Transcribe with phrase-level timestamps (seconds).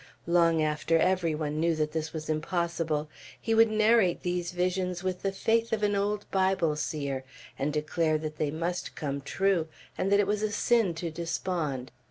[0.25, 3.07] Long after every one knew that this was impossible,
[3.39, 7.23] he would narrate these visions with the faith of an old Bible seer,
[7.59, 9.67] and declare that they must come true,
[9.99, 11.91] and that it was a sin to despond.